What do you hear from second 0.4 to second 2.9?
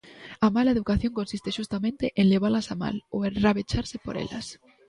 A mala educación consiste xustamente en levalas a